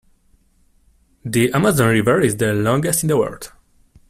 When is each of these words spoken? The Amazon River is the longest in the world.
The 1.23 1.53
Amazon 1.53 1.89
River 1.89 2.19
is 2.21 2.37
the 2.37 2.53
longest 2.53 3.03
in 3.03 3.09
the 3.09 3.17
world. 3.17 3.53